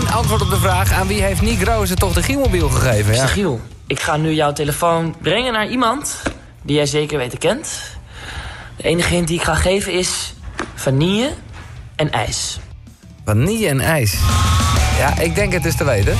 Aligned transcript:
En 0.00 0.08
antwoord 0.12 0.42
op 0.42 0.50
de 0.50 0.56
vraag... 0.56 0.92
aan 0.92 1.06
wie 1.06 1.22
heeft 1.22 1.42
Nick 1.42 1.62
Roze 1.62 1.94
toch 1.94 2.12
de 2.12 2.22
Gielmobiel 2.22 2.68
gegeven? 2.68 3.14
Ja. 3.14 3.26
Giel, 3.26 3.60
ik 3.86 4.00
ga 4.00 4.16
nu 4.16 4.32
jouw 4.32 4.52
telefoon 4.52 5.14
brengen 5.22 5.52
naar 5.52 5.68
iemand 5.68 6.22
die 6.62 6.76
jij 6.76 6.86
zeker 6.86 7.18
weten 7.18 7.38
kent. 7.38 7.80
De 8.76 8.82
enige 8.82 9.14
hint 9.14 9.28
die 9.28 9.38
ik 9.38 9.44
ga 9.44 9.54
geven 9.54 9.92
is 9.92 10.34
vanille 10.74 11.32
en 11.96 12.10
ijs. 12.12 12.58
Vanille 13.24 13.68
en 13.68 13.80
ijs. 13.80 14.16
Ja, 14.98 15.18
ik 15.18 15.34
denk 15.34 15.52
het 15.52 15.64
is 15.64 15.76
te 15.76 15.84
weten. 15.84 16.16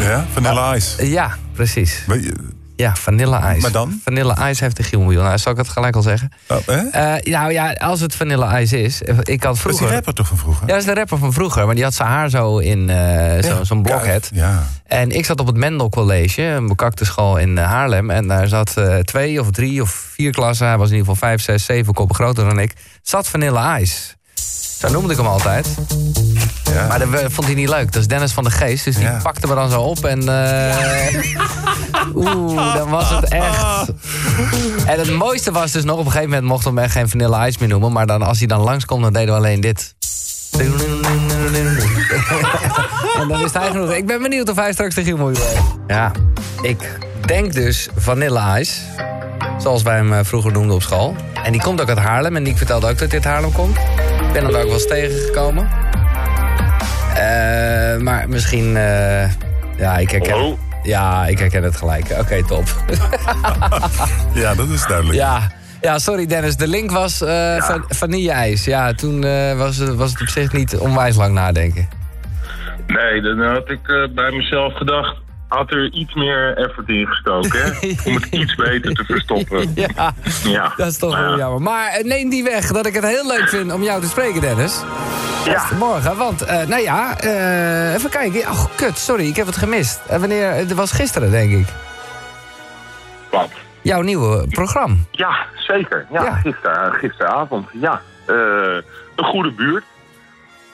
Ja, 0.00 0.26
vanilla 0.32 0.74
ice. 0.74 1.08
Ja, 1.10 1.36
precies. 1.52 2.02
Weet 2.06 2.24
je- 2.24 2.48
Ja, 2.76 2.94
vanille 2.96 3.36
ijs. 3.36 3.62
Maar 3.62 3.72
dan? 3.72 4.00
Vanille 4.04 4.34
ijs 4.34 4.60
heeft 4.60 4.76
de 4.76 4.82
Gielmobiel. 4.82 5.22
Nou, 5.22 5.38
zal 5.38 5.52
ik 5.52 5.58
het 5.58 5.68
gelijk 5.68 5.96
al 5.96 6.02
zeggen? 6.02 6.32
Oh, 6.48 6.56
hè? 6.66 6.76
Eh, 6.88 7.32
nou 7.32 7.52
ja, 7.52 7.72
als 7.72 8.00
het 8.00 8.14
vanille 8.14 8.44
ijs 8.44 8.72
is... 8.72 9.02
Ik 9.02 9.12
had 9.12 9.40
Dat 9.42 9.54
is 9.54 9.60
vroeger... 9.60 9.84
die 9.86 9.94
rapper 9.94 10.14
toch 10.14 10.26
van 10.26 10.38
vroeger? 10.38 10.62
Ja, 10.66 10.72
dat 10.72 10.76
is 10.82 10.84
de 10.84 10.94
rapper 10.94 11.18
van 11.18 11.32
vroeger. 11.32 11.66
Maar 11.66 11.74
die 11.74 11.84
had 11.84 11.94
zijn 11.94 12.08
haar 12.08 12.30
zo 12.30 12.58
in 12.58 12.90
eh, 12.90 13.42
zo- 13.42 13.48
Ja. 13.56 13.64
zo'n 13.64 13.82
blokhead. 13.82 14.30
Ja. 14.32 14.62
En 14.86 15.10
ik 15.10 15.24
zat 15.24 15.40
op 15.40 15.46
het 15.46 15.56
Mendel 15.56 15.88
College, 15.88 16.42
een 16.42 16.66
bekakte 16.68 17.04
school 17.04 17.36
in 17.36 17.58
eh, 17.58 17.66
Haarlem. 17.66 18.10
En 18.10 18.28
daar 18.28 18.48
zat 18.48 18.76
eh, 18.76 18.96
twee 18.98 19.40
of 19.40 19.50
drie 19.50 19.82
of 19.82 19.90
vier 20.14 20.30
klassen. 20.32 20.66
Hij 20.66 20.76
was 20.78 20.88
in 20.90 20.96
ieder 20.96 21.12
geval 21.12 21.28
vijf, 21.28 21.42
zes, 21.42 21.64
zeven 21.64 21.94
koppen 21.94 22.14
groter 22.16 22.44
dan 22.44 22.58
ik. 22.58 22.72
Zat 23.02 23.28
Vanille 23.28 23.80
Ice. 23.80 24.02
Zo 24.78 24.90
noemde 24.90 25.10
ik 25.12 25.16
hem 25.18 25.26
altijd. 25.26 25.68
ja. 26.74 26.86
Maar 26.86 26.98
dat 26.98 27.12
eh, 27.12 27.24
vond 27.28 27.46
hij 27.46 27.54
niet 27.56 27.68
leuk. 27.68 27.92
Dat 27.92 28.02
is 28.02 28.08
Dennis 28.08 28.32
van 28.32 28.44
de 28.44 28.50
Geest. 28.50 28.84
Dus 28.84 28.94
die 28.96 29.04
Ja. 29.04 29.20
pakte 29.22 29.46
me 29.46 29.54
dan 29.54 29.70
zo 29.70 29.80
op. 29.80 30.04
En 30.04 30.28
eh, 30.28 30.76
oeh, 32.14 32.74
dan 32.74 32.90
was 32.90 33.10
het 33.10 33.28
echt... 33.28 33.88
En 34.86 34.98
het 34.98 35.10
mooiste 35.10 35.52
was 35.52 35.72
dus 35.72 35.84
nog... 35.84 35.98
Op 35.98 36.04
een 36.04 36.10
gegeven 36.10 36.28
moment 36.28 36.48
mochten 36.48 36.70
we 36.70 36.76
hem 36.76 36.84
echt 36.84 36.94
geen 36.96 37.08
Vanille 37.08 37.46
Ice 37.46 37.56
meer 37.60 37.68
noemen. 37.68 37.92
Maar 37.92 38.06
dan, 38.06 38.22
als 38.22 38.38
hij 38.38 38.46
dan 38.46 38.60
langskwam, 38.60 39.02
dan 39.02 39.12
deden 39.12 39.28
we 39.28 39.34
alleen 39.34 39.60
dit. 39.60 39.94
en 43.20 43.28
dan 43.28 43.40
is 43.44 43.52
hij 43.52 43.70
genoeg. 43.70 43.92
Ik 43.92 44.06
ben 44.06 44.22
benieuwd 44.22 44.48
of 44.48 44.56
hij 44.56 44.72
straks 44.72 44.94
de 44.94 45.02
Gielmoei 45.02 45.34
weet. 45.34 45.62
Ja, 45.86 46.12
ik 46.62 46.98
denk 47.26 47.52
dus 47.52 47.88
Vanille 47.96 48.60
Ice. 48.60 48.80
Zoals 49.58 49.82
wij 49.82 49.96
hem 49.96 50.12
eh, 50.12 50.18
vroeger 50.22 50.52
noemden 50.52 50.74
op 50.74 50.82
school. 50.82 51.14
En 51.44 51.52
die 51.52 51.62
komt 51.62 51.80
ook 51.80 51.88
uit 51.88 51.98
Haarlem. 51.98 52.36
En 52.36 52.44
die 52.44 52.56
vertelde 52.56 52.88
ook 52.88 52.98
dat 52.98 53.10
dit 53.10 53.24
Haarlem 53.24 53.52
komt. 53.52 53.76
Ik 53.76 54.32
ben 54.32 54.44
hem 54.44 54.54
ook 54.54 54.62
wel 54.62 54.72
eens 54.72 54.86
tegengekomen. 54.86 55.68
Eh, 57.14 57.96
maar 57.96 58.28
misschien... 58.28 58.76
eh, 58.76 59.30
ja, 59.76 59.96
ik 59.98 60.10
herken... 60.10 60.56
Ja, 60.84 61.26
ik 61.26 61.38
herken 61.38 61.62
het 61.62 61.76
gelijk. 61.76 62.06
Oké, 62.20 62.44
top. 62.44 62.64
ja, 64.34 64.54
dat 64.54 64.68
is 64.68 64.86
duidelijk. 64.86 65.18
ja. 65.18 65.40
ja, 65.80 65.98
sorry 65.98 66.26
Dennis. 66.26 66.56
De 66.56 66.68
link 66.68 66.90
was 66.90 67.20
eh 67.20 67.62
van 67.62 67.84
vanille-ijs. 67.88 68.64
Ja, 68.64 68.92
toen 68.92 69.24
eh, 69.24 69.56
was, 69.58 69.76
het- 69.76 69.94
was 69.94 70.10
het 70.10 70.20
op 70.20 70.28
zich 70.28 70.52
niet 70.52 70.76
onwijs 70.76 71.16
lang 71.16 71.34
nadenken. 71.34 71.88
Nee, 72.86 73.20
dan 73.20 73.40
had 73.42 73.70
ik 73.70 73.88
eh, 73.88 74.14
bij 74.14 74.30
mezelf 74.30 74.76
gedacht... 74.76 75.16
had 75.48 75.70
er 75.70 75.92
iets 75.92 76.14
meer 76.14 76.56
effort 76.56 76.88
in 76.88 77.06
gestoken, 77.06 77.62
hè? 77.62 77.70
Om 78.10 78.14
het 78.14 78.26
iets 78.30 78.54
beter 78.54 78.92
te 78.94 79.04
verstoppen. 79.04 79.72
Ja, 79.96 80.14
Ja. 80.44 80.72
dat 80.76 80.86
is 80.86 80.98
toch 80.98 81.16
wel 81.18 81.30
ja. 81.30 81.36
jammer. 81.36 81.62
Maar 81.62 82.00
neem 82.02 82.28
die 82.30 82.42
weg 82.44 82.72
dat 82.72 82.86
ik 82.86 82.94
het 82.94 83.04
heel 83.06 83.26
leuk 83.26 83.48
vind 83.48 83.72
om 83.72 83.82
jou 83.82 84.00
te 84.00 84.08
spreken, 84.08 84.40
Dennis. 84.40 84.82
Ja. 85.44 85.64
Morgen, 85.78 86.16
want, 86.16 86.42
eh, 86.42 86.66
nou 86.66 86.82
ja, 86.82 87.18
eh, 87.20 87.94
even 87.94 88.10
kijken. 88.10 88.40
Oh, 88.50 88.64
kut, 88.74 88.98
sorry, 88.98 89.26
ik 89.28 89.36
heb 89.36 89.46
het 89.46 89.56
gemist. 89.56 90.00
Eh, 90.08 90.18
wanneer, 90.18 90.50
het 90.52 90.74
was 90.74 90.92
gisteren, 90.92 91.30
denk 91.30 91.52
ik. 91.52 91.66
Wat? 93.30 93.50
Jouw 93.82 94.00
nieuwe 94.00 94.46
programma. 94.48 94.96
Ja, 95.10 95.36
zeker. 95.56 96.06
Ja, 96.12 96.22
Ja. 96.22 96.34
Gister, 96.34 96.94
gisteravond. 97.00 97.68
Ja. 97.72 98.00
Eh, 98.26 98.34
een 99.16 99.24
goede 99.24 99.50
buurt. 99.52 99.84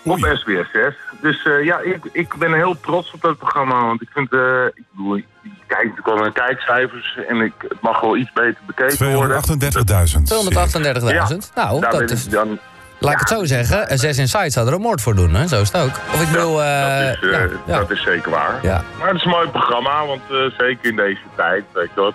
Op 0.05 0.19
SBS6. 0.19 0.97
Dus 1.21 1.43
eh, 1.45 1.65
ja, 1.65 1.79
ik, 1.79 1.99
ik 2.13 2.35
ben 2.39 2.53
heel 2.53 2.81
trots 2.81 3.13
op 3.13 3.21
dat 3.21 3.39
programma. 3.39 3.85
Want 3.85 4.03
ik 4.03 4.09
vind, 4.13 4.33
eh, 4.33 4.65
ik 4.75 4.85
bedoel, 4.91 5.17
ik 5.17 5.27
kijk 5.67 5.83
natuurlijk 5.83 6.07
wel 6.07 6.17
naar 6.17 6.33
kijkcijfers. 6.33 7.19
En 7.29 7.41
ik, 7.41 7.53
het 7.69 7.81
mag 7.81 8.01
wel 8.01 8.17
iets 8.17 8.33
beter 8.33 8.59
bekeken 8.67 9.13
worden. 9.15 9.41
238.000. 9.43 10.29
238.000. 10.29 11.53
Nou, 11.55 11.81
Daar 11.81 11.91
dat 11.91 11.99
ben 11.99 12.09
is, 12.09 12.25
ik 12.25 12.31
dan... 12.31 12.59
laat 13.01 13.13
ik 13.13 13.19
het 13.19 13.29
zo 13.29 13.45
zeggen. 13.45 13.89
eh, 13.89 13.99
Zes 13.99 14.19
Insights 14.19 14.55
zou 14.55 14.67
er 14.69 14.75
een 14.75 14.81
moord 14.81 15.01
voor 15.01 15.15
doen, 15.15 15.35
hè? 15.35 15.47
Zo 15.49 15.61
is 15.61 15.73
het 15.73 15.83
ook. 15.83 16.01
Of 16.15 16.23
ik 16.23 16.31
bedoel... 16.31 16.63
eh, 16.63 17.07
dat, 17.07 17.23
is, 17.23 17.31
eh, 17.31 17.77
dat 17.79 17.91
is 17.91 18.03
zeker 18.03 18.31
waar. 18.31 18.59
Maar 18.99 19.07
het 19.09 19.17
is 19.17 19.25
een 19.25 19.31
mooi 19.31 19.49
programma, 19.49 20.07
want 20.07 20.21
zeker 20.59 20.91
in 20.91 20.97
deze 20.97 21.21
tijd, 21.37 21.65
weet 21.73 21.91
je 21.95 22.01
wat, 22.01 22.15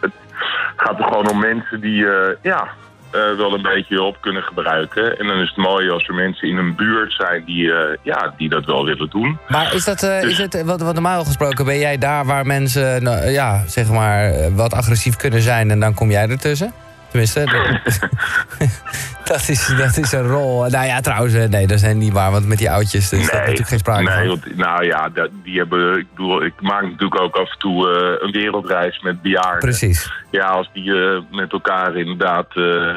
het, 0.00 0.12
gaat 0.76 0.98
er 0.98 1.04
gewoon 1.04 1.28
om 1.30 1.38
mensen 1.40 1.80
die 1.80 2.06
ja, 2.42 2.68
wel 3.10 3.54
een 3.54 3.62
beetje 3.62 3.94
hulp 3.94 4.16
kunnen 4.20 4.42
gebruiken. 4.42 5.18
En 5.18 5.26
dan 5.26 5.38
is 5.40 5.48
het 5.48 5.56
mooi 5.56 5.90
als 5.90 6.08
er 6.08 6.14
mensen 6.14 6.48
in 6.48 6.56
een 6.56 6.74
buurt 6.74 7.12
zijn 7.12 7.44
die, 7.44 7.72
ja, 8.02 8.34
die 8.36 8.48
dat 8.48 8.64
wel 8.64 8.84
willen 8.84 9.10
doen. 9.10 9.38
Maar 9.48 9.74
is 9.74 9.84
dat, 9.84 10.02
eh, 10.02 10.20
Dus- 10.20 10.30
is 10.30 10.38
het, 10.38 10.62
wat, 10.62 10.80
wat 10.80 10.94
normaal 10.94 11.24
gesproken, 11.24 11.64
ben 11.64 11.78
jij 11.78 11.98
daar 11.98 12.24
waar 12.24 12.46
mensen, 12.46 13.02
nou, 13.02 13.26
ja, 13.26 13.62
zeg 13.66 13.88
maar, 13.90 14.32
wat 14.54 14.72
agressief 14.74 15.16
kunnen 15.16 15.42
zijn 15.42 15.70
en 15.70 15.80
dan 15.80 15.94
kom 15.94 16.10
jij 16.10 16.28
ertussen? 16.28 16.72
Tenminste, 17.08 17.44
dat, 17.44 17.98
dat, 19.26 19.48
is, 19.48 19.74
dat 19.78 19.96
is 19.96 20.12
een 20.12 20.26
rol. 20.26 20.66
Nou 20.68 20.86
ja, 20.86 21.00
trouwens, 21.00 21.34
eh, 21.34 21.48
nee, 21.48 21.66
dat 21.66 21.82
is 21.82 21.92
niet 21.94 22.12
waar, 22.12 22.30
want 22.30 22.46
met 22.46 22.58
die 22.58 22.70
oudjes 22.70 23.12
is 23.12 23.30
daar 23.30 23.40
natuurlijk 23.40 23.68
geen 23.68 23.78
sprake 23.78 24.02
nee, 24.02 24.16
van. 24.18 24.26
want, 24.26 24.56
nou 24.56 24.84
ja, 24.84 25.08
dat- 25.08 25.30
die 25.44 25.58
hebben, 25.58 25.98
ik 25.98 26.06
bedoel, 26.14 26.44
ik 26.44 26.52
maak 26.60 26.82
natuurlijk 26.82 27.20
ook 27.20 27.36
af 27.36 27.50
en 27.52 27.58
toe 27.58 27.90
eh, 27.90 28.26
een 28.26 28.32
wereldreis 28.32 29.00
met 29.02 29.22
bejaarden. 29.22 29.58
Precies. 29.58 30.12
Ja, 30.30 30.46
als 30.46 30.70
die 30.72 30.92
eh, 30.92 31.20
met 31.30 31.52
elkaar 31.52 31.96
inderdaad 31.96 32.46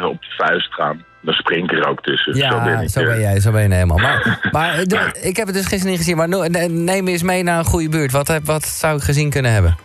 op 0.04 0.22
de 0.22 0.34
vuist 0.38 0.74
gaan, 0.74 1.04
dan 1.22 1.34
spring 1.34 1.72
ik 1.72 1.78
er 1.78 1.88
ook 1.88 2.02
tussen. 2.04 2.36
Ja, 2.36 2.52
zo 2.52 2.64
ben 2.64 2.80
ik. 2.82 2.90
zo 2.90 3.04
ben 3.04 3.20
jij, 3.20 3.40
zo 3.40 3.52
ben 3.52 3.62
je 3.62 3.74
helemaal. 3.74 3.98
Maar, 3.98 4.40
maar 4.52 4.84
de- 4.84 5.20
ik 5.22 5.36
heb 5.38 5.46
het 5.48 5.56
dus 5.56 5.66
gisteren 5.66 5.88
niet 5.90 5.98
gezien, 5.98 6.18
maar 6.18 6.30
neem 6.70 7.08
eens 7.08 7.24
mee 7.24 7.44
naar 7.44 7.60
een 7.60 7.66
goede 7.66 7.90
buurt. 7.90 8.12
Wat, 8.12 8.28
heb- 8.28 8.46
wat 8.46 8.66
zou 8.66 8.96
ik 8.98 9.04
gezien 9.04 9.30
kunnen 9.30 9.52
hebben? 9.52 9.78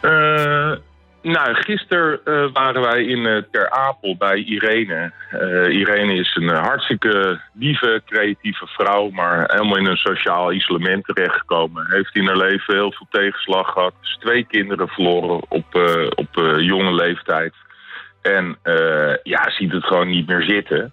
Eh, 0.00 0.70
nou, 1.22 1.54
gisteren 1.54 2.20
eh, 2.24 2.52
waren 2.52 2.82
wij 2.82 3.04
in 3.04 3.26
eh, 3.26 3.42
Ter 3.50 3.70
Apel 3.70 4.16
bij 4.16 4.36
Irene. 4.36 5.12
Eh, 5.30 5.78
Irene 5.78 6.14
is 6.14 6.36
een 6.36 6.48
hartstikke 6.48 7.40
lieve, 7.54 8.02
creatieve 8.06 8.66
vrouw, 8.66 9.10
maar 9.10 9.50
helemaal 9.52 9.76
in 9.76 9.86
een 9.86 9.96
sociaal 9.96 10.52
isolement 10.52 11.04
terechtgekomen. 11.04 11.86
Heeft 11.90 12.16
in 12.16 12.26
haar 12.26 12.36
leven 12.36 12.74
heel 12.74 12.92
veel 12.92 13.06
tegenslag 13.10 13.72
gehad. 13.72 13.94
Is 14.02 14.16
twee 14.20 14.44
kinderen 14.44 14.88
verloren 14.88 15.40
op, 15.48 15.74
op 16.14 16.58
jonge 16.58 16.94
leeftijd. 16.94 17.54
En 18.22 18.58
ja, 19.22 19.50
ziet 19.50 19.72
het 19.72 19.84
gewoon 19.84 20.08
niet 20.08 20.26
meer 20.26 20.42
zitten. 20.42 20.92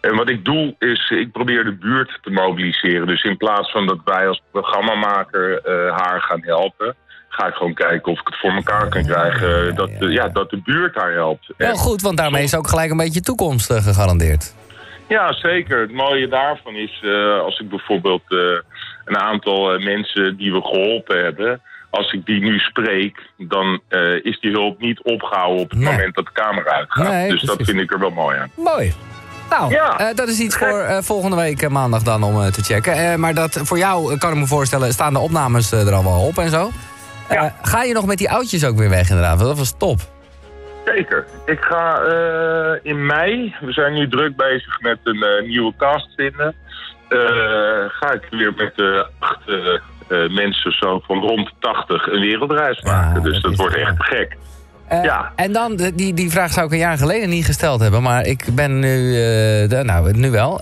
En 0.00 0.16
wat 0.16 0.30
ik 0.30 0.44
doe 0.44 0.74
is, 0.78 1.10
ik 1.10 1.32
probeer 1.32 1.64
de 1.64 1.72
buurt 1.72 2.18
te 2.22 2.30
mobiliseren. 2.30 3.06
Dus 3.06 3.22
in 3.22 3.36
plaats 3.36 3.70
van 3.70 3.86
dat 3.86 4.00
wij 4.04 4.28
als 4.28 4.42
programmamaker 4.50 5.60
haar 5.92 6.20
gaan 6.20 6.42
helpen, 6.42 6.96
ga 7.32 7.46
ik 7.46 7.54
gewoon 7.54 7.74
kijken 7.74 8.12
of 8.12 8.20
ik 8.20 8.26
het 8.26 8.38
voor 8.38 8.50
elkaar 8.52 8.88
kan 8.88 9.04
krijgen. 9.06 9.64
ja, 9.66 9.72
dat, 9.72 9.88
ja, 9.90 9.98
de, 9.98 10.12
ja, 10.12 10.28
dat 10.28 10.50
de 10.50 10.60
buurt 10.64 10.94
haar 10.94 11.12
helpt. 11.12 11.52
Wel 11.56 11.74
goed, 11.76 12.02
want 12.02 12.16
daarmee 12.16 12.42
is 12.42 12.54
ook 12.56 12.68
gelijk 12.68 12.90
een 12.90 12.96
beetje 12.96 13.20
toekomst 13.20 13.70
eh, 13.70 13.82
gegarandeerd. 13.82 14.54
ja, 15.08 15.32
zeker. 15.32 15.80
Het 15.80 15.92
mooie 15.92 16.28
daarvan 16.28 16.74
is, 16.74 17.00
eh, 17.04 17.40
als 17.40 17.58
ik 17.60 17.68
bijvoorbeeld 17.68 18.22
eh, 18.28 18.38
een 19.04 19.18
aantal 19.18 19.72
eh, 19.74 19.84
mensen 19.84 20.36
die 20.36 20.52
we 20.52 20.60
geholpen 20.62 21.22
hebben, 21.24 21.60
als 21.90 22.12
ik 22.12 22.26
die 22.26 22.40
nu 22.40 22.58
spreek, 22.58 23.20
dan 23.38 23.80
eh, 23.88 24.24
is 24.24 24.40
die 24.40 24.50
hulp 24.50 24.80
niet 24.80 25.02
opgehouden 25.02 25.62
op 25.62 25.70
het 25.70 25.78
Nee. 25.78 25.90
moment 25.92 26.14
dat 26.14 26.24
de 26.24 26.32
camera 26.32 26.70
uitgaat. 26.70 27.08
Nee, 27.08 27.28
dus 27.30 27.40
dat 27.42 27.62
vind 27.62 27.80
ik 27.80 27.92
er 27.92 27.98
wel 27.98 28.10
mooi 28.10 28.38
aan. 28.38 28.50
Mooi. 28.56 28.92
Nou, 29.50 29.70
Ja. 29.72 29.98
eh, 29.98 30.14
dat 30.16 30.28
is 30.28 30.38
iets 30.38 30.56
voor 30.56 30.78
eh, 30.80 30.98
volgende 31.02 31.36
week 31.36 31.62
eh, 31.62 31.68
maandag 31.70 32.02
dan 32.02 32.22
om 32.22 32.42
eh, 32.42 32.46
te 32.46 32.62
checken. 32.62 32.92
Eh, 32.92 33.14
maar 33.14 33.34
dat, 33.34 33.60
voor 33.62 33.78
jou, 33.78 34.12
eh, 34.12 34.18
kan 34.18 34.32
ik 34.32 34.38
me 34.38 34.46
voorstellen, 34.46 34.92
staan 34.92 35.12
de 35.12 35.18
opnames 35.18 35.72
eh, 35.72 35.86
er 35.86 35.92
al 35.94 36.04
wel 36.04 36.26
op 36.26 36.38
en 36.38 36.50
zo. 36.50 36.70
Eh, 37.32 37.42
Ja. 37.42 37.54
Ga 37.62 37.82
je 37.82 37.92
nog 37.94 38.06
met 38.06 38.18
die 38.18 38.30
oudjes 38.30 38.64
ook 38.64 38.76
weer 38.76 38.88
weg 38.88 39.08
inderdaad? 39.08 39.36
Want 39.36 39.48
dat 39.48 39.58
was 39.58 39.74
top. 39.78 40.00
Zeker. 40.84 41.26
Ik 41.46 41.60
ga 41.60 41.98
eh, 42.00 42.78
in 42.82 43.06
mei, 43.06 43.54
we 43.60 43.72
zijn 43.72 43.92
nu 43.92 44.08
druk 44.08 44.36
bezig 44.36 44.80
met 44.80 44.98
een 45.04 45.22
eh, 45.22 45.48
nieuwe 45.48 45.72
cast 45.76 46.08
vinden. 46.16 46.54
ga 47.88 48.12
ik 48.12 48.26
weer 48.30 48.52
met 48.56 48.72
de 48.76 49.06
acht 49.18 49.40
mensen 50.30 50.72
zo 50.72 51.00
van 51.06 51.18
rond 51.18 51.46
de 51.46 51.52
80 51.58 52.06
een 52.06 52.20
wereldreis 52.20 52.78
Ja, 52.84 52.90
maken. 52.92 53.22
dus 53.22 53.40
dat 53.42 53.56
wordt 53.56 53.76
echt 53.76 53.94
gek. 53.98 54.36
Ja. 54.90 55.32
En 55.36 55.52
dan, 55.52 55.76
die, 55.94 56.14
die 56.14 56.30
vraag 56.30 56.52
zou 56.52 56.66
ik 56.66 56.72
een 56.72 56.78
jaar 56.78 56.98
geleden 56.98 57.28
niet 57.28 57.44
gesteld 57.44 57.80
hebben. 57.80 58.02
Maar 58.02 58.26
ik 58.26 58.44
ben 58.54 58.78
nu, 58.78 59.12
de- 59.68 59.80
nou, 59.84 60.12
nu 60.12 60.30
wel. 60.30 60.60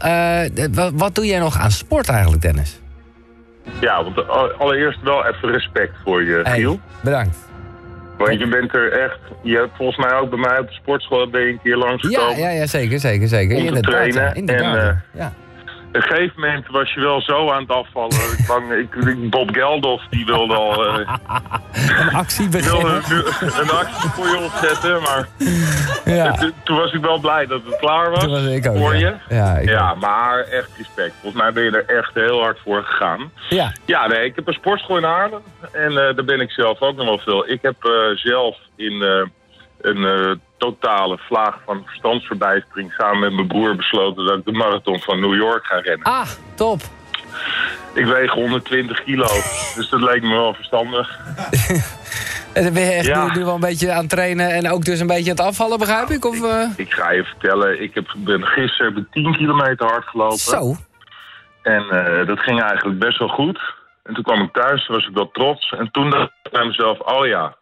Wat 0.95 1.15
doe 1.15 1.27
jij 1.27 1.39
nog 1.39 1.59
aan 1.59 1.71
sport 1.71 2.09
eigenlijk, 2.09 2.43
Dennis? 2.43 2.81
Ja, 3.81 4.05
want 4.05 4.29
al- 4.29 4.53
allereerst 4.53 5.03
wel 5.03 5.27
even 5.27 5.51
respect 5.51 5.93
voor 6.05 6.23
je, 6.25 6.41
Hey, 6.43 6.55
Giel. 6.59 6.81
bedankt. 7.03 7.49
Want 8.19 8.39
je 8.39 8.49
bent 8.49 8.75
er 8.75 8.93
echt... 8.93 9.19
Je 9.43 9.57
hebt 9.57 9.71
volgens 9.77 9.99
mij 10.07 10.15
ook 10.19 10.31
bij 10.31 10.39
mij 10.39 10.59
op 10.59 10.67
de 10.69 10.73
sportschool 10.75 11.29
ben 11.31 11.41
je 11.41 11.49
een 11.49 11.61
keer 11.63 11.77
Ja, 11.79 11.85
langsgekomen. 11.87 12.39
ja, 12.39 12.51
ja, 12.51 12.67
zeker, 12.67 12.99
zeker, 13.01 13.29
zeker. 13.29 13.57
Om 13.57 13.61
te 13.63 13.67
inderdaad, 13.67 13.93
trainen 13.93 14.23
ja, 14.23 14.35
inderdaad. 14.35 14.77
en, 14.77 14.89
eh, 14.89 15.21
ja. 15.21 15.33
Een 15.93 16.03
gegeven 16.03 16.41
moment 16.41 16.67
was 16.69 16.95
je 16.95 17.01
wel 17.01 17.21
zo 17.21 17.51
aan 17.51 17.63
het 17.63 17.71
afvallen. 17.71 18.39
ik, 18.39 18.47
bang, 18.47 18.73
ik, 18.73 19.31
Bob 19.31 19.51
Geldof 19.55 20.03
die 20.11 20.25
wilde 20.27 20.55
al... 20.55 20.87
Uh, 20.87 21.17
een 21.99 22.15
actie 22.15 22.49
beginnen. 22.49 23.03
een 23.41 23.71
actie 23.71 24.11
voor 24.11 24.27
je 24.27 24.39
opzetten, 24.45 25.03
maar... 25.03 25.29
Ja. 26.05 26.53
toen 26.65 26.77
was 26.77 26.93
ik 26.93 27.01
wel 27.01 27.19
blij 27.19 27.47
dat 27.47 27.61
het 27.65 27.77
klaar 27.77 28.11
was. 28.11 28.23
Toen 28.23 28.31
was 28.31 28.45
ik 28.45 28.67
ook, 28.67 28.77
voor 28.77 28.97
je. 28.97 29.15
Ja, 29.29 29.59
ik 29.59 29.69
ja 29.69 29.95
maar 29.95 30.39
echt 30.39 30.71
respect. 30.77 31.15
Volgens 31.21 31.43
mij 31.43 31.53
ben 31.53 31.63
je 31.63 31.71
er 31.71 31.97
echt 31.97 32.15
heel 32.15 32.41
hard 32.41 32.59
voor 32.65 32.83
gegaan. 32.83 33.33
Ja. 33.49 33.73
Ja, 33.85 34.07
nee, 34.07 34.25
ik 34.25 34.37
heb 34.37 34.47
een 34.47 34.53
sportschool 34.53 34.97
in 34.97 35.07
Aarden. 35.07 35.43
En 35.73 35.91
uh, 35.91 35.97
daar 35.97 36.25
ben 36.25 36.41
ik 36.41 36.51
zelf 36.51 36.81
ook 36.81 36.97
nog 36.97 37.07
wel 37.07 37.19
veel. 37.19 37.51
Ik 37.51 37.63
heb 37.63 37.85
uh, 37.85 38.17
zelf 38.17 38.57
in 38.77 39.03
een 39.81 40.41
totale 40.61 41.19
vlaag 41.19 41.59
van 41.67 41.83
verstandsverbijstering... 41.85 42.93
samen 42.93 43.21
met 43.21 43.33
mijn 43.33 43.47
broer 43.47 43.77
besloten 43.77 44.25
dat 44.25 44.39
ik 44.39 44.45
de 44.45 44.53
marathon 44.53 45.01
van 45.01 45.21
New 45.21 45.35
York 45.35 45.65
ga 45.65 45.77
rennen. 45.77 46.07
Ah, 46.07 46.29
top. 46.55 46.81
Ik 47.95 48.07
weeg 48.07 48.33
120 48.33 49.05
kilo, 49.05 49.27
dus 49.75 49.89
dat 49.91 50.01
leek 50.01 50.23
me 50.23 50.29
wel 50.29 50.55
verstandig. 50.55 51.19
en 52.53 52.62
dan 52.65 52.73
ben 52.73 52.83
je 52.83 52.93
echt 52.93 53.35
nu, 53.35 53.45
wel 53.45 53.55
een 53.55 53.61
beetje 53.61 53.93
aan 53.93 54.01
het 54.01 54.09
trainen 54.09 54.51
en 54.51 54.71
ook 54.71 54.85
dus 54.85 55.01
een 55.01 55.07
beetje 55.07 55.31
aan 55.31 55.37
het 55.37 55.47
afvallen, 55.47 55.79
begrijp 55.79 56.09
ik? 56.09 56.25
Of, 56.25 56.43
uh... 56.43 56.71
ik, 56.77 56.93
ga 56.93 57.11
je 57.11 57.25
vertellen, 57.25 57.83
ik 57.83 57.95
heb, 57.95 58.15
ben 58.17 58.47
gisteren 58.47 59.09
10 59.11 59.37
kilometer 59.37 59.87
hard 59.87 60.05
gelopen. 60.05 60.39
Zo. 60.39 60.75
En 61.62 61.85
uh, 61.91 62.27
dat 62.27 62.39
ging 62.39 62.62
eigenlijk 62.62 62.99
best 62.99 63.19
wel 63.19 63.29
goed. 63.29 63.61
En 64.03 64.15
toen 64.15 64.25
kwam 64.25 64.43
ik 64.43 64.53
thuis, 64.53 64.87
was 64.87 65.07
ik 65.07 65.15
wel 65.15 65.31
trots. 65.31 65.75
En 65.79 65.91
toen 65.91 66.11
dacht 66.11 66.31
ik 66.43 66.51
bij 66.51 66.65
mezelf, 66.65 66.99
oh 66.99 67.27
ja, 67.27 67.57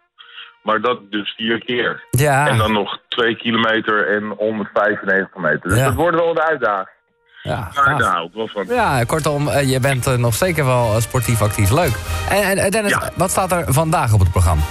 maar 0.69 0.81
dat 0.81 0.99
dus 1.11 1.35
vier 1.37 1.65
keer. 1.65 2.05
Ja. 2.11 2.49
En 2.49 2.59
dan 2.59 2.73
nog 2.73 2.99
twee 3.09 3.37
kilometer 3.37 4.09
en 4.09 4.35
195 4.37 5.37
meter. 5.37 5.69
Dus 5.69 5.83
dat 5.83 5.95
wordt 5.95 6.17
wel 6.17 6.31
een 6.31 6.41
uitdaging. 6.41 6.97
Ja, 7.43 7.71
maar 7.75 7.99
daar 7.99 8.23
ik 8.23 8.31
wel 8.33 8.49
van. 8.49 8.67
Ja, 8.67 9.05
kortom, 9.05 9.49
eh, 9.49 9.71
je 9.71 9.81
bent 9.81 10.17
nog 10.19 10.35
zeker 10.35 10.65
wel 10.65 10.95
eh, 10.95 11.01
sportief 11.01 11.43
actief. 11.43 11.71
Leuk. 11.71 11.95
En, 12.31 12.59
en 12.59 12.71
Dennis, 12.71 12.99
wat 13.15 13.31
staat 13.31 13.53
er 13.53 13.73
vandaag 13.73 14.13
op 14.13 14.21
het 14.21 14.31
programma? 14.31 14.63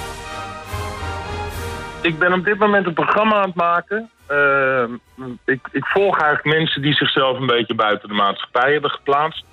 Ik 2.01 2.19
ben 2.19 2.33
op 2.33 2.45
dit 2.45 2.57
moment 2.57 2.85
een 2.85 2.93
programma 2.93 3.35
aan 3.35 3.47
het 3.47 3.55
maken. 3.55 4.09
Uh, 4.31 4.83
ik, 5.45 5.67
ik 5.71 5.85
volg 5.85 6.19
eigenlijk 6.19 6.57
mensen 6.57 6.81
die 6.81 6.93
zichzelf 6.93 7.39
een 7.39 7.45
beetje 7.45 7.75
buiten 7.75 8.07
de 8.07 8.13
maatschappij 8.13 8.71
hebben 8.71 8.89
geplaatst. 8.89 9.45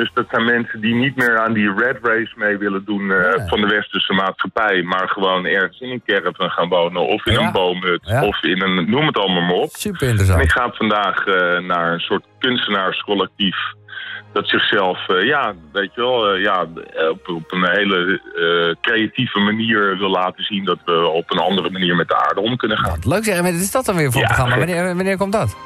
Dus 0.00 0.10
dat 0.14 0.26
zijn 0.30 0.44
mensen 0.44 0.80
die 0.80 0.94
niet 0.94 1.16
meer 1.16 1.38
aan 1.38 1.52
die 1.52 1.72
red 1.74 1.98
race 2.02 2.32
mee 2.36 2.56
willen 2.56 2.84
doen 2.84 3.02
uh, 3.02 3.32
van 3.46 3.60
de 3.60 3.66
westerse 3.66 4.12
maatschappij. 4.12 4.82
Maar 4.82 5.08
gewoon 5.08 5.46
ergens 5.46 5.80
in 5.80 5.90
een 5.90 6.02
caravan 6.06 6.50
gaan 6.50 6.68
wonen 6.68 7.06
of 7.06 7.26
in 7.26 7.36
een 7.36 7.52
boomhut 7.52 8.22
of 8.22 8.42
in 8.42 8.62
een, 8.62 8.90
noem 8.90 9.06
het 9.06 9.18
allemaal 9.18 9.42
maar 9.42 9.54
op. 9.54 9.70
Super 9.72 10.08
interessant. 10.08 10.38
En 10.38 10.44
ik 10.44 10.52
ga 10.52 10.70
vandaag 10.72 11.26
uh, 11.26 11.58
naar 11.58 11.92
een 11.92 12.00
soort 12.00 12.24
kunstenaarscollectief 12.38 13.56
dat 14.32 14.48
zichzelf, 14.48 15.08
uh, 15.08 15.26
ja, 15.26 15.54
weet 15.72 15.94
je 15.94 16.00
wel, 16.00 16.36
ja, 16.36 16.66
op, 17.10 17.28
op, 17.28 17.52
een 17.52 17.70
hele 17.70 18.20
creatieve 18.80 19.38
manier 19.38 19.98
wil 19.98 20.10
laten 20.10 20.44
zien 20.44 20.64
dat 20.64 20.78
we 20.84 21.06
op 21.06 21.30
een 21.30 21.38
andere 21.38 21.70
manier 21.70 21.96
met 21.96 22.08
de 22.08 22.16
aarde 22.16 22.40
om 22.40 22.56
kunnen 22.56 22.78
gaan. 22.78 22.98
leuk 23.02 23.24
zeggen, 23.24 23.44
wat 23.44 23.52
is 23.52 23.70
dat 23.70 23.84
dan 23.84 23.96
weer 23.96 24.12
voor 24.12 24.20
ja. 24.20 24.26
programma? 24.26 24.56
Wanneer, 24.56 24.94
wanneer 24.94 25.16
komt 25.16 25.32
dat? 25.32 25.56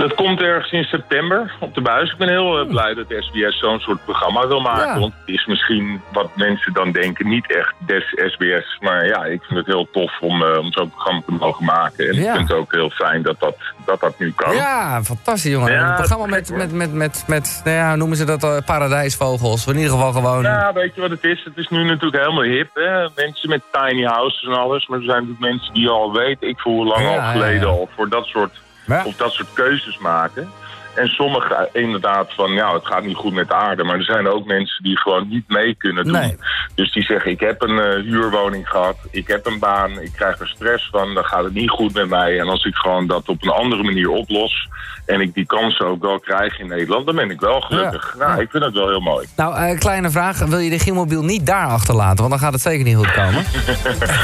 Dat 0.00 0.14
komt 0.14 0.40
ergens 0.40 0.72
in 0.72 0.84
september 0.84 1.52
op 1.60 1.74
de 1.74 1.80
buis. 1.80 2.10
Ik 2.10 2.18
ben 2.18 2.28
heel 2.28 2.58
eh, 2.58 2.68
blij 2.68 2.94
dat 2.94 3.06
SBS 3.08 3.58
zo'n 3.58 3.80
soort 3.80 4.04
programma 4.04 4.46
wil 4.46 4.60
maken. 4.60 5.00
Want 5.00 5.12
het 5.12 5.34
is 5.34 5.46
misschien 5.46 6.00
wat 6.12 6.36
mensen 6.36 6.72
dan 6.72 6.92
denken 6.92 7.28
niet 7.28 7.56
echt 7.56 7.74
des 7.78 8.04
SBS. 8.16 8.78
Maar 8.80 9.06
ja, 9.06 9.24
ik 9.24 9.42
vind 9.42 9.58
het 9.58 9.66
heel 9.66 9.88
tof 9.92 10.20
om, 10.20 10.42
uh, 10.42 10.58
om 10.58 10.72
zo'n 10.72 10.90
programma 10.90 11.22
te 11.26 11.32
mogen 11.32 11.64
maken. 11.64 12.08
En 12.08 12.14
ik 12.14 12.30
vind 12.30 12.48
het 12.48 12.52
ook 12.52 12.72
heel 12.72 12.90
fijn 12.90 13.22
dat 13.22 13.40
dat, 13.40 13.56
dat, 13.84 14.00
dat 14.00 14.18
nu 14.18 14.32
kan. 14.32 14.54
Ja, 14.54 15.02
fantastisch 15.02 15.52
jongen. 15.52 15.78
een 15.78 15.94
programma 15.94 16.26
met, 16.26 16.50
met, 16.50 16.72
met, 16.72 16.92
met, 16.92 17.24
met, 17.26 17.60
nou 17.64 17.76
ja, 17.76 17.96
noemen 17.96 18.16
ze 18.16 18.24
dat 18.24 18.44
uh, 18.44 18.56
paradijsvogels. 18.64 19.66
In 19.66 19.76
ieder 19.76 19.90
geval 19.90 20.12
gewoon... 20.12 20.42
Ja, 20.42 20.72
weet 20.72 20.94
je 20.94 21.00
wat 21.00 21.10
het 21.10 21.24
is? 21.24 21.44
Het 21.44 21.56
is 21.56 21.68
nu 21.68 21.84
natuurlijk 21.84 22.22
helemaal 22.22 22.42
hip. 22.42 22.70
Hè? 22.74 23.08
Mensen 23.16 23.48
met 23.48 23.62
tiny 23.72 24.04
houses 24.04 24.42
en 24.42 24.58
alles. 24.58 24.86
Maar 24.86 24.98
er 24.98 25.04
zijn 25.04 25.16
natuurlijk 25.18 25.52
mensen 25.52 25.74
die 25.74 25.88
al 25.88 26.12
weten, 26.12 26.48
ik 26.48 26.60
voel 26.60 26.84
lang 26.84 27.06
al 27.06 27.30
geleden 27.30 27.68
al 27.68 27.88
voor 27.96 28.08
dat 28.08 28.24
soort 28.24 28.60
of 29.04 29.16
dat 29.16 29.32
soort 29.32 29.52
keuzes 29.52 29.98
maken. 29.98 30.50
En 30.94 31.08
sommigen 31.08 31.68
inderdaad 31.72 32.34
van, 32.34 32.52
ja, 32.52 32.74
het 32.74 32.86
gaat 32.86 33.04
niet 33.04 33.16
goed 33.16 33.32
met 33.32 33.48
de 33.48 33.54
aarde. 33.54 33.84
Maar 33.84 33.96
er 33.96 34.04
zijn 34.04 34.28
ook 34.28 34.46
mensen 34.46 34.82
die 34.82 34.98
gewoon 34.98 35.28
niet 35.28 35.48
mee 35.48 35.74
kunnen 35.74 36.04
doen. 36.04 36.36
Dus 36.80 36.92
die 36.92 37.02
zeggen, 37.02 37.30
ik 37.30 37.40
heb 37.40 37.62
een 37.62 37.76
uh, 37.76 38.12
huurwoning 38.12 38.68
gehad, 38.68 38.96
ik 39.10 39.28
heb 39.28 39.46
een 39.46 39.58
baan, 39.58 40.00
ik 40.00 40.12
krijg 40.12 40.40
er 40.40 40.48
stress 40.48 40.88
van, 40.90 41.14
dan 41.14 41.24
gaat 41.24 41.44
het 41.44 41.52
niet 41.52 41.70
goed 41.70 41.94
met 41.94 42.08
mij. 42.08 42.38
En 42.38 42.48
als 42.48 42.64
ik 42.64 42.74
gewoon 42.74 43.06
dat 43.06 43.28
op 43.28 43.42
een 43.42 43.50
andere 43.50 43.82
manier 43.82 44.08
oplos 44.08 44.68
en 45.06 45.20
ik 45.20 45.34
die 45.34 45.46
kansen 45.46 45.86
ook 45.86 46.02
wel 46.02 46.18
krijg 46.18 46.58
in 46.58 46.66
Nederland, 46.66 47.06
dan 47.06 47.14
ben 47.14 47.30
ik 47.30 47.40
wel 47.40 47.60
gelukkig. 47.60 48.14
Nou, 48.18 48.40
ik 48.40 48.50
vind 48.50 48.64
het 48.64 48.74
wel 48.74 48.88
heel 48.88 49.00
mooi. 49.00 49.26
Nou, 49.36 49.72
uh, 49.72 49.78
kleine 49.78 50.10
vraag, 50.10 50.38
wil 50.38 50.58
je 50.58 50.70
de 50.70 50.78
Gielmobiel 50.78 51.22
niet 51.22 51.46
daar 51.46 51.66
achterlaten? 51.66 52.16
Want 52.16 52.30
dan 52.30 52.38
gaat 52.38 52.52
het 52.52 52.62
zeker 52.62 52.84
niet 52.84 52.96
goed 52.96 53.12
komen. 53.12 53.44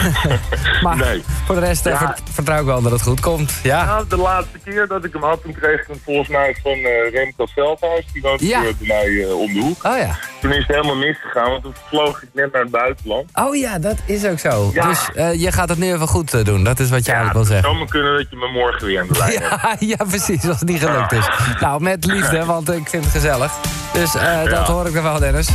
maar 0.85 0.97
nee. 0.97 1.23
voor 1.44 1.55
de 1.55 1.61
rest 1.61 1.87
uh, 1.87 2.11
vertrouw 2.31 2.61
ik 2.61 2.67
wel 2.67 2.82
dat 2.82 2.93
het 2.93 3.02
goed 3.02 3.20
komt. 3.20 3.61
Ja. 3.62 3.85
Nou, 3.85 4.09
de 4.09 4.17
laatste 4.17 4.59
keer 4.64 4.87
dat 4.87 5.05
ik 5.05 5.12
hem 5.12 5.23
had, 5.23 5.43
toen 5.43 5.55
kreeg 5.55 5.81
ik 5.81 5.87
hem 5.87 6.00
volgens 6.05 6.29
mij 6.29 6.56
van 6.62 6.79
uh, 6.79 7.11
Remco 7.12 7.47
Veldhuis. 7.47 8.05
Die 8.12 8.23
woont 8.23 8.41
ja. 8.41 8.61
bij 8.61 8.75
mij 8.81 9.25
om 9.32 9.52
de 9.52 9.61
hoek. 9.61 9.85
Oh 9.85 9.99
ja. 9.99 10.17
Toen 10.46 10.54
is 10.54 10.66
het 10.66 10.76
helemaal 10.76 10.96
misgegaan, 10.96 11.50
want 11.50 11.62
toen 11.62 11.75
vloog 11.88 12.22
ik 12.22 12.28
net 12.32 12.52
naar 12.52 12.62
het 12.62 12.70
buitenland. 12.70 13.31
Oh 13.34 13.56
ja, 13.56 13.78
dat 13.78 13.96
is 14.06 14.25
ook 14.25 14.38
zo. 14.38 14.70
Ja. 14.72 14.88
Dus 14.88 15.08
uh, 15.14 15.34
je 15.34 15.52
gaat 15.52 15.69
het 15.69 15.78
nu 15.78 15.93
even 15.93 16.08
goed 16.08 16.44
doen. 16.44 16.64
Dat 16.64 16.78
is 16.78 16.90
wat 16.90 17.04
je 17.06 17.12
eigenlijk 17.12 17.46
wil 17.46 17.56
zeggen. 17.56 17.69
het 17.69 17.76
zou 17.78 17.90
kunnen 17.90 18.16
dat 18.16 18.31
je 18.31 18.37
me 18.37 18.48
morgen 18.48 18.87
weer 18.87 19.00
aan 19.00 19.06
de 19.06 19.19
lijn 19.19 19.32
ja, 19.40 19.58
hebt. 19.60 19.81
Ja, 19.81 20.04
precies. 20.08 20.48
Als 20.48 20.60
het 20.60 20.69
niet 20.69 20.81
gelukt 20.81 21.12
is. 21.12 21.28
Nou, 21.60 21.82
met 21.82 22.04
liefde, 22.04 22.44
want 22.44 22.72
ik 22.72 22.88
vind 22.88 23.04
het 23.04 23.12
gezellig. 23.12 23.52
Dus 23.93 24.12
dat 24.50 24.66
hoor 24.66 24.87
ik 24.87 24.94
er 24.94 25.02
wel, 25.02 25.19
Dennis. 25.19 25.48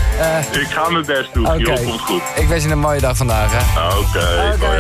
ik 0.51 0.67
ga 0.67 0.89
mijn 0.89 1.05
best 1.05 1.33
doen. 1.33 1.45
Okay. 1.45 1.83
komt 1.83 2.01
goed. 2.01 2.21
Ik 2.35 2.47
wens 2.47 2.63
je 2.63 2.69
een 2.69 2.79
mooie 2.79 2.99
dag 2.99 3.17
vandaag. 3.17 3.53
Oké. 3.53 3.97
Okay. 3.97 4.53
Okay. 4.53 4.79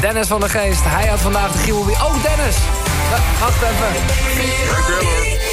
Dennis 0.00 0.26
van 0.26 0.40
der 0.40 0.50
Geest, 0.50 0.84
hij 0.84 1.06
had 1.06 1.20
vandaag 1.20 1.52
de 1.52 1.58
Gielby. 1.58 1.90
Oh, 1.90 2.22
Dennis! 2.22 2.56
Wacht 3.40 3.62
even. 3.62 3.86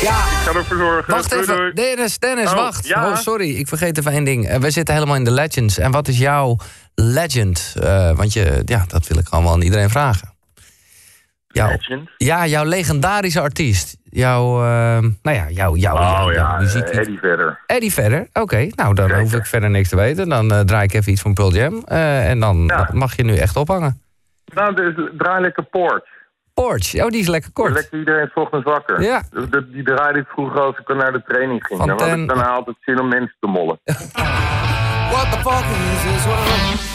Ja. 0.01 0.17
Ik 0.17 0.47
ga 0.47 0.53
ervoor 0.53 0.77
zorgen. 0.77 1.13
Wacht 1.13 1.31
even. 1.31 1.75
Dennis, 1.75 2.19
Dennis, 2.19 2.49
oh, 2.49 2.55
wacht. 2.55 2.87
Ja. 2.87 3.09
Oh, 3.09 3.15
sorry. 3.15 3.49
Ik 3.49 3.67
vergeet 3.67 3.97
even 3.97 4.11
één 4.11 4.23
ding. 4.23 4.49
Uh, 4.49 4.55
we 4.55 4.71
zitten 4.71 4.93
helemaal 4.93 5.15
in 5.15 5.23
de 5.23 5.31
legends. 5.31 5.77
En 5.77 5.91
wat 5.91 6.07
is 6.07 6.17
jouw 6.17 6.57
legend? 6.95 7.75
Uh, 7.83 8.11
want 8.15 8.33
je, 8.33 8.61
ja, 8.65 8.85
dat 8.87 9.07
wil 9.07 9.17
ik 9.17 9.27
gewoon 9.27 9.43
wel 9.43 9.53
aan 9.53 9.61
iedereen 9.61 9.89
vragen. 9.89 10.33
Jouw, 11.47 11.69
legend? 11.69 12.09
Ja, 12.17 12.47
jouw 12.47 12.63
legendarische 12.63 13.41
artiest. 13.41 13.97
Jouw, 14.03 14.63
uh, 14.63 14.97
nou 15.21 15.37
ja, 15.37 15.49
jouw, 15.49 15.75
jouw, 15.75 15.95
oh, 15.95 16.01
jouw, 16.01 16.31
ja, 16.31 16.57
muziek. 16.57 16.83
Eddie 16.83 17.19
Vedder. 17.19 17.59
Eddie 17.65 17.93
Vedder, 17.93 18.27
oké. 18.33 18.67
Nou, 18.75 18.93
dan 18.93 19.11
hoef 19.11 19.33
ik 19.33 19.45
verder 19.45 19.69
niks 19.69 19.89
te 19.89 19.95
weten. 19.95 20.29
Dan 20.29 20.65
draai 20.65 20.83
ik 20.83 20.93
even 20.93 21.11
iets 21.11 21.21
van 21.21 21.33
Pearl 21.33 21.53
Jam. 21.53 21.83
en 21.83 22.39
dan 22.39 22.63
ja. 22.67 22.89
mag 22.93 23.15
je 23.15 23.23
nu 23.23 23.35
echt 23.37 23.55
ophangen. 23.55 24.02
Nou, 24.55 24.75
dus 24.75 25.09
draai 25.17 25.41
lekker 25.41 25.63
Poort. 25.63 26.07
Porch. 26.53 27.03
Oh, 27.03 27.09
die 27.09 27.19
is 27.19 27.27
lekker 27.27 27.51
kort. 27.51 27.73
Lekker 27.73 27.99
iedereen 27.99 28.29
s 28.33 28.35
ochtends 28.35 28.65
wakker. 28.65 29.01
Ja. 29.01 29.23
Die, 29.31 29.69
die 29.69 29.83
draaide 29.83 30.19
ik 30.19 30.27
vroeger 30.27 30.61
als 30.61 30.77
ik 30.77 30.95
naar 30.95 31.11
de 31.11 31.23
training 31.27 31.65
ging. 31.65 31.79
Dan 31.79 31.89
had 31.89 32.17
ik 32.17 32.27
daarna 32.27 32.49
altijd 32.49 32.75
zin 32.79 32.99
om 32.99 33.07
mensen 33.07 33.35
te 33.39 33.47
mollen. 33.47 33.79
What 33.83 35.31
the 35.31 35.37
fuck 35.37 35.65
is 35.65 36.03
this 36.03 36.92